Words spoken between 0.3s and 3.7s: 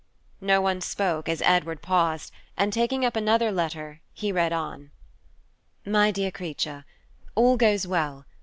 No one spoke as Edward paused, and taking up another